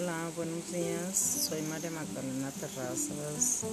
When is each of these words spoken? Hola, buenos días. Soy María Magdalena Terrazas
Hola, 0.00 0.30
buenos 0.34 0.72
días. 0.72 1.46
Soy 1.48 1.60
María 1.62 1.90
Magdalena 1.90 2.50
Terrazas 2.52 3.64